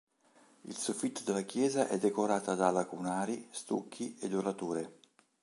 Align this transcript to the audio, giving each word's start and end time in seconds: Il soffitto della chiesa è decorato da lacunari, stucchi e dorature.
Il 0.63 0.75
soffitto 0.75 1.21
della 1.23 1.43
chiesa 1.43 1.87
è 1.87 1.99
decorato 1.99 2.55
da 2.55 2.71
lacunari, 2.71 3.47
stucchi 3.51 4.17
e 4.19 4.27
dorature. 4.29 4.97